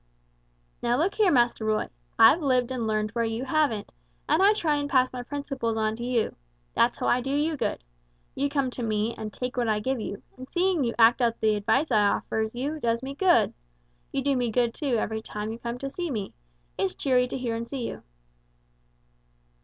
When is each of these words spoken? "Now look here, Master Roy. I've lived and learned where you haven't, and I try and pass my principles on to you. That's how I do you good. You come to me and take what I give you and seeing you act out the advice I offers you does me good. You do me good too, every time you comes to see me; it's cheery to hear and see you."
"Now 0.81 0.97
look 0.97 1.13
here, 1.13 1.31
Master 1.31 1.63
Roy. 1.63 1.87
I've 2.17 2.41
lived 2.41 2.71
and 2.71 2.87
learned 2.87 3.11
where 3.11 3.23
you 3.23 3.45
haven't, 3.45 3.93
and 4.27 4.41
I 4.41 4.53
try 4.53 4.77
and 4.77 4.89
pass 4.89 5.13
my 5.13 5.21
principles 5.21 5.77
on 5.77 5.95
to 5.97 6.03
you. 6.03 6.35
That's 6.73 6.97
how 6.97 7.05
I 7.05 7.21
do 7.21 7.29
you 7.29 7.55
good. 7.55 7.83
You 8.33 8.49
come 8.49 8.71
to 8.71 8.81
me 8.81 9.13
and 9.13 9.31
take 9.31 9.57
what 9.57 9.67
I 9.67 9.79
give 9.79 9.99
you 9.99 10.23
and 10.35 10.49
seeing 10.49 10.83
you 10.83 10.95
act 10.97 11.21
out 11.21 11.39
the 11.39 11.53
advice 11.55 11.91
I 11.91 12.01
offers 12.01 12.55
you 12.55 12.79
does 12.79 13.03
me 13.03 13.13
good. 13.13 13.53
You 14.11 14.23
do 14.23 14.35
me 14.35 14.49
good 14.49 14.73
too, 14.73 14.97
every 14.97 15.21
time 15.21 15.51
you 15.51 15.59
comes 15.59 15.81
to 15.81 15.89
see 15.91 16.09
me; 16.09 16.33
it's 16.79 16.95
cheery 16.95 17.27
to 17.27 17.37
hear 17.37 17.53
and 17.55 17.67
see 17.67 17.87
you." 17.87 18.01